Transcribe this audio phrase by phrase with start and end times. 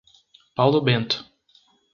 [0.55, 1.29] Paulo Bento